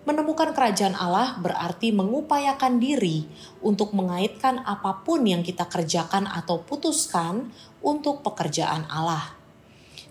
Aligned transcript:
Menemukan 0.00 0.56
kerajaan 0.56 0.96
Allah 0.96 1.36
berarti 1.44 1.92
mengupayakan 1.92 2.80
diri 2.80 3.28
untuk 3.60 3.92
mengaitkan 3.92 4.64
apa 4.64 5.04
pun 5.04 5.28
yang 5.28 5.44
kita 5.44 5.68
kerjakan 5.68 6.24
atau 6.24 6.64
putuskan 6.64 7.52
untuk 7.84 8.24
pekerjaan 8.24 8.88
Allah. 8.88 9.36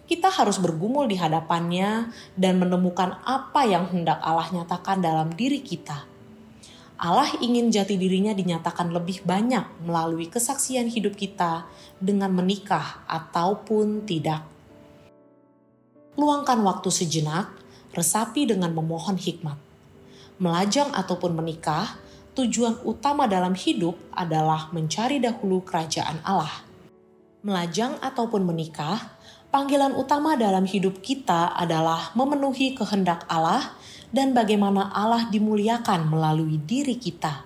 Kita 0.06 0.30
harus 0.30 0.62
bergumul 0.62 1.10
di 1.10 1.18
hadapannya 1.18 2.14
dan 2.38 2.62
menemukan 2.62 3.18
apa 3.26 3.66
yang 3.66 3.90
hendak 3.90 4.22
Allah 4.22 4.46
nyatakan 4.54 5.02
dalam 5.02 5.34
diri 5.34 5.66
kita. 5.66 6.06
Allah 7.02 7.34
ingin 7.42 7.74
jati 7.74 7.98
dirinya 7.98 8.38
dinyatakan 8.38 8.94
lebih 8.94 9.26
banyak 9.26 9.90
melalui 9.90 10.30
kesaksian 10.30 10.86
hidup 10.86 11.18
kita 11.18 11.66
dengan 11.98 12.30
menikah 12.30 13.02
ataupun 13.10 14.06
tidak. 14.06 14.46
Luangkan 16.14 16.62
waktu 16.62 16.94
sejenak, 16.94 17.58
resapi 17.98 18.46
dengan 18.46 18.70
memohon 18.76 19.18
hikmat 19.18 19.69
melajang 20.40 20.88
ataupun 20.96 21.36
menikah, 21.36 22.00
tujuan 22.34 22.80
utama 22.88 23.28
dalam 23.28 23.52
hidup 23.52 24.00
adalah 24.16 24.72
mencari 24.72 25.20
dahulu 25.20 25.60
kerajaan 25.68 26.24
Allah. 26.24 26.64
Melajang 27.44 28.00
ataupun 28.00 28.48
menikah, 28.48 29.20
panggilan 29.52 29.92
utama 29.96 30.40
dalam 30.40 30.64
hidup 30.64 31.04
kita 31.04 31.52
adalah 31.52 32.16
memenuhi 32.16 32.72
kehendak 32.72 33.28
Allah 33.28 33.76
dan 34.16 34.32
bagaimana 34.32 34.88
Allah 34.96 35.28
dimuliakan 35.28 36.08
melalui 36.08 36.56
diri 36.56 36.96
kita. 36.96 37.44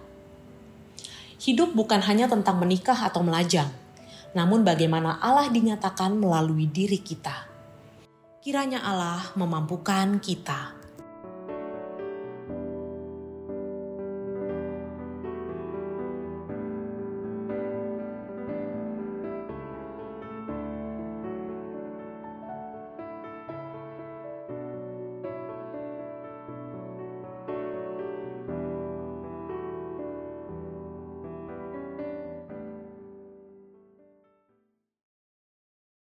Hidup 1.42 1.74
bukan 1.74 2.00
hanya 2.06 2.30
tentang 2.30 2.62
menikah 2.62 2.96
atau 3.04 3.26
melajang, 3.26 3.68
namun 4.38 4.62
bagaimana 4.62 5.18
Allah 5.18 5.50
dinyatakan 5.50 6.14
melalui 6.14 6.70
diri 6.70 7.02
kita. 7.02 7.50
Kiranya 8.40 8.86
Allah 8.86 9.34
memampukan 9.36 10.20
kita 10.22 10.83